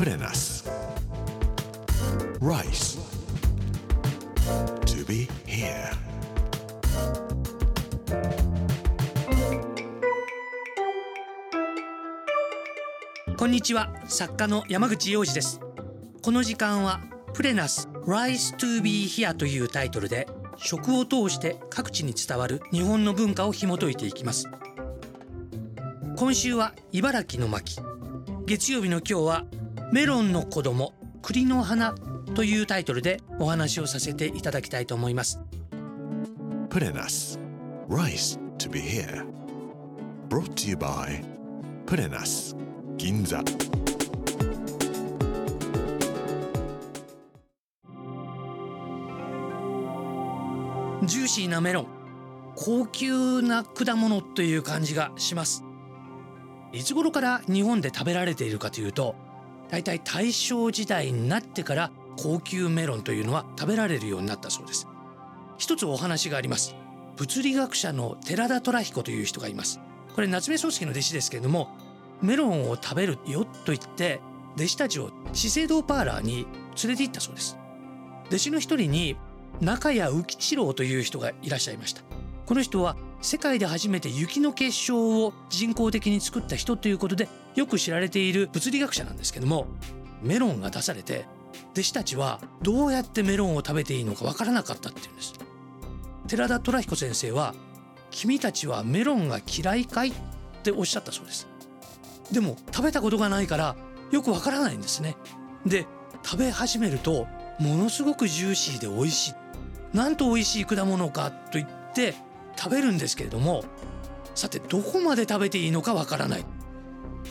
[0.00, 0.64] プレナス
[2.40, 2.98] Rice
[4.86, 5.94] To be here.
[13.36, 13.92] こんにちは。
[14.06, 15.60] 作家の山口洋二です。
[16.22, 17.02] この時間は
[17.34, 20.26] プレナス Rise to be here というタイトルで
[20.56, 24.48] 食を通して各地に伝わる日本の文化を紐解いていきます。
[26.16, 27.82] 今週は茨城の巻。
[28.46, 29.44] 月曜日の今日は
[29.92, 31.96] メロンの子供栗の花
[32.36, 35.40] というタイトルでお話をさせていただきたいと思います。
[36.68, 37.40] プレナス
[37.88, 39.26] Rice to be here.
[40.28, 41.24] Brought to you by
[41.86, 42.56] プレナス
[42.96, 43.42] 銀座
[51.02, 51.86] ジューシーなメロン
[52.54, 55.64] 高級な果物という感じがします。
[56.72, 59.16] いつ頃から日本で食べられているかというと
[59.70, 64.86] 大体大正時代になってから高級メロンというのは食べられるようになったそうです。
[65.58, 66.74] 一つお話があります。
[67.16, 69.80] 物理学者の寺田虎彦という人がいます。
[70.14, 71.68] これ夏目漱石の弟子ですけれども
[72.20, 74.20] メロンを食べるよと言って
[74.56, 76.46] 弟子たちを資生堂パーラーに
[76.82, 77.56] 連れて行ったそうです。
[78.26, 79.16] 弟子の一人に
[79.60, 82.02] 中谷浮吉郎という人がいらっしゃいました。
[82.46, 89.66] この人は世界で初めて雪の結晶を人工的に作った人ということでよく知られている物理学者なんですけども
[90.22, 91.26] メロンが出されて
[91.72, 95.34] 弟子たちはどうやってメロンを食べていいのかわからなかったっていうんです。
[96.28, 97.54] 寺田虎彦先生は
[98.10, 100.08] 君たちはメロンが嫌いかい？
[100.08, 100.12] っ
[100.62, 101.46] ておっしゃったそうです。
[102.32, 103.76] でも食べたことがないから
[104.10, 105.16] よくわからないんですね。
[105.66, 105.86] で
[106.22, 107.26] 食べ始めると
[107.58, 109.34] ものすごくジューシーで美味しい。
[109.96, 112.14] なんと美味しい果物かと言って
[112.56, 113.64] 食べるんですけれども
[114.34, 116.44] さてどこまで食べていいのかわからない。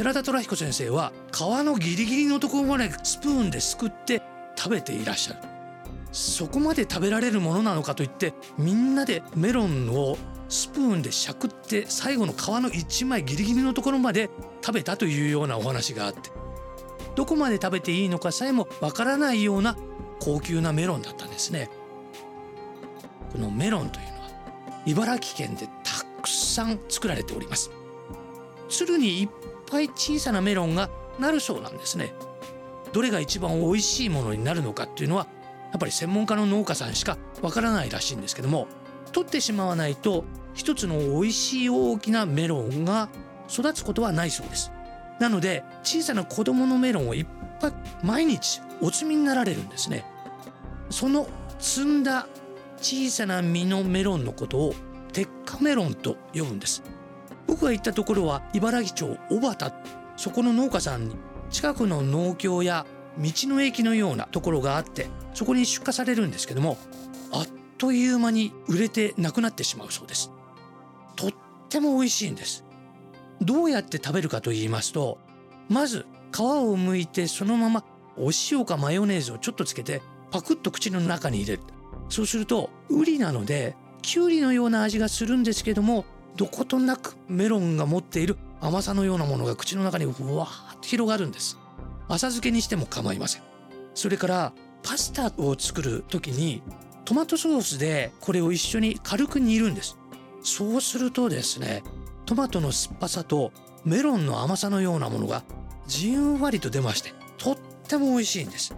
[0.00, 4.22] 寺田虎彦先生は皮のギリギリのところまでスプーンですくって
[4.56, 5.40] 食べていらっしゃる。
[6.10, 10.16] そこまで食べられるものなのかといってみんなでメロンを
[10.48, 14.30] スプーンでしゃくって最後の皮の一枚ギリギリのところまで
[14.64, 16.30] 食べたというようなお話があって
[17.14, 19.76] どこまで食べていいのかさえもわからないような
[20.18, 21.68] 高級なメロンだったんですね。
[23.32, 24.30] このメロンというのは
[24.86, 27.70] 茨城県でたくさん作られております。
[28.70, 29.28] 鶴にいっ
[29.70, 32.12] ぱい小さなメロンがなるそうなんですね。
[32.92, 35.26] どれが一番美味しいものになるのかっていうのは
[35.70, 38.66] やっぱり専門家の農家さんしかわからないらしいんですけども
[39.12, 43.08] 取ってしまわないと一つの美味しい大きなメロンが
[43.48, 44.72] 育つことはないそうです。
[45.20, 47.26] なので小さな子供のメロンをいっ
[47.60, 50.04] ぱい毎日お摘みになられるんですね。
[50.90, 51.28] その
[51.60, 52.26] 摘んだ
[52.78, 54.74] 小さな実のメロンのことを
[55.12, 56.82] 鉄火メロンと呼ぶんです。
[57.50, 59.74] 僕が行ったところは茨城町小畑
[60.16, 61.16] そこの農家さんに
[61.50, 62.86] 近くの農協や
[63.18, 66.78] 道の駅のようなところがあってそこに出荷されるんですけども
[67.32, 67.46] あっ
[67.76, 70.30] という間に売れてなくなってしまうそうです。
[71.16, 71.30] とっ
[71.68, 72.62] ても美味しいんです。
[73.40, 75.18] どうやって食べるかと言いますと
[75.68, 77.82] まず皮を剥いてそのまま
[78.16, 81.62] お塩かマヨネーズをちょっとつけてパクッと口の中に入れる。
[82.10, 86.04] そうするとウリなのでキュウリのような味がするんですけども
[86.36, 91.58] どことなくメロンが持っている甘さのようなものが口の中にふわーっと広がるんです。
[92.08, 93.42] 浅漬けにしても構いません。
[93.94, 94.52] それから
[94.82, 96.62] パスタを作る時に
[97.04, 99.98] トマトソースでこれを一緒に軽く煮るんです。
[100.42, 101.82] そうするとですね
[102.26, 103.52] トマトの酸っぱさと
[103.84, 105.42] メロンの甘さのようなものが
[105.86, 107.56] じんわりと出ましてとっ
[107.88, 108.74] ても美味しいんです。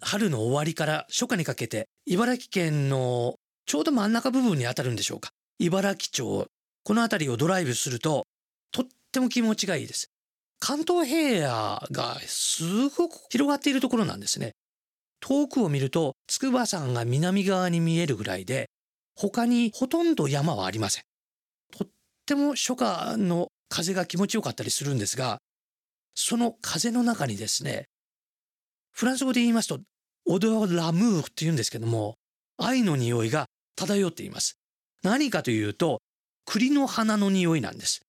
[0.00, 3.34] 春の終わりから初夏にかけて茨城県の
[3.66, 5.30] ちょうど真ん中部分にあたるんでしょうか。
[5.58, 6.46] 茨城町。
[6.84, 8.24] この辺りをドライブすると
[8.70, 10.12] とっても気持ちがいいです。
[10.60, 14.52] 関東平野がすごく広がっているところなんですね。
[15.20, 18.70] 遠くを見ると筑波山が南側に見えるぐらいで
[19.16, 21.02] 他にほとんど山はありません。
[21.76, 21.88] とっ
[22.24, 25.40] ても初夏の風が気持ちよかったりするんですが
[26.14, 27.86] その風の中にですね
[28.92, 29.80] フランス語で言いますと
[30.26, 32.16] オドラムーって言うんですけども
[32.58, 33.46] 愛の匂いが
[33.76, 34.58] 漂っています。
[35.02, 36.00] 何かというと
[36.46, 38.02] 栗の花の匂いなんです。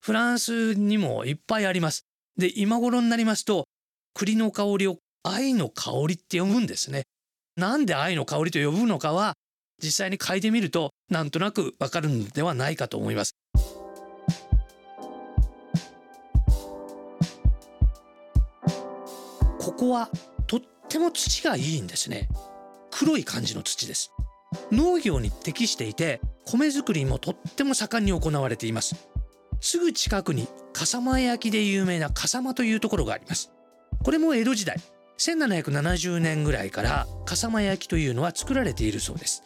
[0.00, 2.06] フランスにもいっぱいあります。
[2.36, 3.66] で今頃になりますと
[4.14, 7.04] 栗の香りを愛の香りって呼ぶんですね。
[7.56, 9.34] なんで愛の香りと呼ぶのかは
[9.82, 13.34] 実際に嗅いでみるとなんとなくわかるんではないかと思います。
[19.58, 20.10] ここは
[20.92, 22.28] っても土がいいんですね。
[22.90, 24.12] 黒い感じの土です。
[24.70, 29.08] 農業に適していて米作りもとっても盛んに行われています。
[29.62, 33.50] すぐ近くに笠間焼で有名な笠間というところがあります。
[34.04, 34.76] これも江戸時代
[35.16, 39.44] 1770年ぐらいから笠間焼というのは作られているそうです。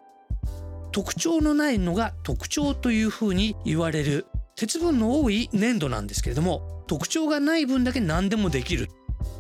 [0.91, 4.27] 特徴のないのが特徴というふうに言われる
[4.57, 8.89] 鉄分の多い粘土なんですけれども特徴がない分だけ何でもできる。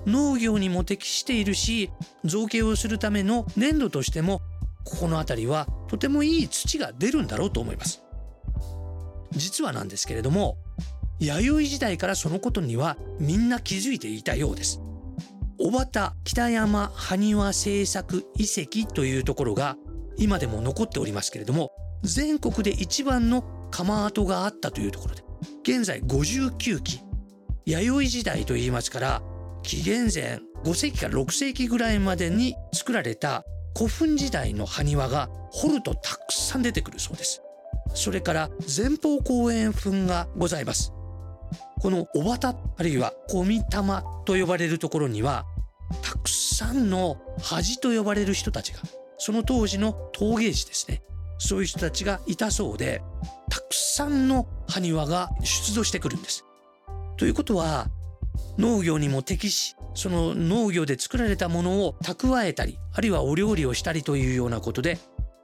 [0.06, 1.90] 農業にも適しているし
[2.24, 4.40] 造形をするための粘土としても
[4.84, 8.02] ここの辺りはとてもいい土が出るんだろうと思います。
[9.32, 10.56] 実はなんですけれども
[11.18, 14.80] 弥生時代からそのことにはみんな気づいていたようです。
[15.58, 19.76] 小畑北山埴輪製作遺跡というところが
[20.18, 21.72] 今でも残っておりますけれども
[22.02, 25.24] 全国で一番の窯跡があったというところで
[25.62, 27.00] 現在59基。
[27.64, 29.22] 弥生時代といいますから
[29.66, 33.44] 紀元前5世紀から6世紀ぐらいまでに作られた
[33.76, 37.42] 古墳時代の埴輪が掘るとたくさん出てくるそうです。
[37.92, 40.92] それから前方後円墳がございます。
[41.80, 45.44] この小畑あるいは小見玉と呼ばれるところには
[46.00, 48.80] たくさんの恥と呼ばれる人たちが
[49.18, 51.02] その当時の陶芸師ですね。
[51.38, 53.02] そういう人たちがいたそうで
[53.50, 56.44] たくさんの埴輪が出土してくるんです。
[57.16, 57.88] ということは
[58.58, 64.98] 農業にも適しその農業で作られたものを蓄えたりあるいはお料理をしたりというようなことで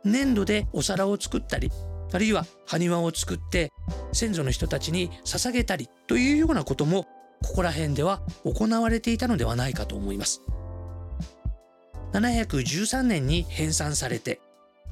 [0.04, 1.70] 粘土でお皿を作ったり
[2.12, 3.72] あるいは埴輪を作って
[4.12, 7.04] 先祖の人たちに捧げたりというようなことも
[7.42, 10.42] ここら辺では行われていたのではないかと思います。
[12.12, 14.40] 713年に編纂されて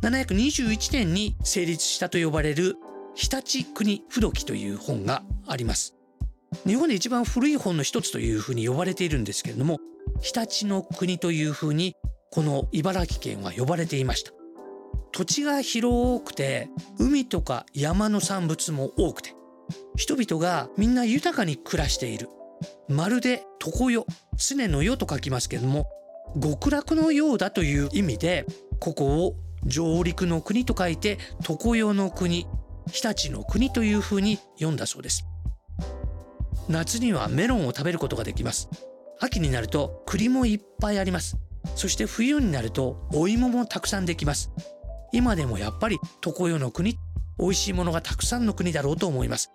[0.03, 2.77] 721年に成立したと呼ばれる
[3.15, 6.00] 日立国不土記という本があります。
[6.67, 9.79] 日本で一番古い本の一つというふうに呼ばれているんですけれども
[10.21, 11.97] 日立の国というふうに
[12.31, 14.33] この茨城県は呼ばれていました。
[15.13, 16.69] 土地が広くて
[16.99, 19.35] 海とか山の産物も多くて
[19.97, 22.29] 人々がみんな豊かに暮らしている。
[22.89, 24.05] まるで常世
[24.37, 25.87] 常の世と書きますけれども
[26.41, 28.45] 極楽のようだという意味で
[28.79, 32.47] ここを上陸の国と書いて常世の国
[32.91, 35.30] 日立の国というふうに読んだそうです。
[36.71, 38.69] 夏にはメロンを食べることができます。
[39.19, 41.37] 秋になると栗もいっぱいあります。
[41.75, 44.51] そして冬になるとお芋もたくさんできます。
[45.13, 46.97] 今でもやっぱり常世の国
[47.39, 49.51] 美味しいものがたくさんの国だろうと思います。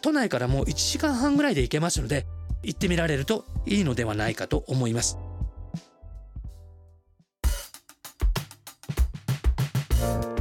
[0.00, 2.26] 都内からもう1時間半ぐらいで行けますので
[2.62, 5.18] 行ってみられるといいのではないかと思います。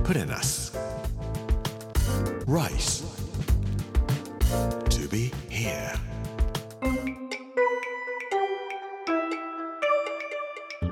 [0.06, 0.74] プレナス
[2.48, 3.04] Rice.
[5.66, 5.96] Here.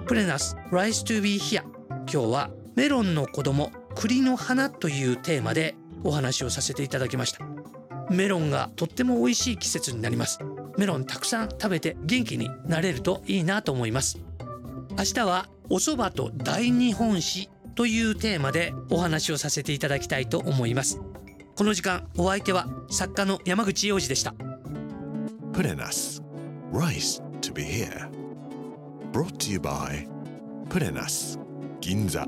[0.06, 1.62] プレナス Rise to be here.
[2.12, 7.46] 今日はメロンの子供栗の花というテーマでお話をさせていただきました。
[8.10, 10.40] メロンがとっても美味しい季節になります。
[10.78, 14.18] メロンたくさん食べて元気になれるといいなと思います。
[14.98, 21.00] 明日はお蕎麦と大日本史というテーマでお話をさせていただきたいと思います。
[21.56, 24.34] この時間お相手は作家の山口洋二でした。
[25.54, 26.24] プレナス
[26.72, 28.10] Rice to be here
[29.12, 30.08] Brought to you by
[30.68, 31.40] プレナス
[31.80, 32.26] 銀座